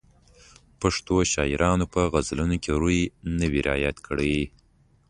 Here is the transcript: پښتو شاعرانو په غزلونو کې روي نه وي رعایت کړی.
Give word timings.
پښتو 0.81 1.15
شاعرانو 1.33 1.85
په 1.93 2.01
غزلونو 2.13 2.55
کې 2.63 2.71
روي 2.81 3.01
نه 3.39 3.45
وي 3.51 3.61
رعایت 3.67 3.97
کړی. 4.07 4.37